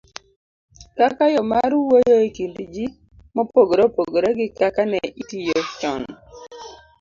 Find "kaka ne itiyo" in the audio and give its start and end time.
4.59-5.59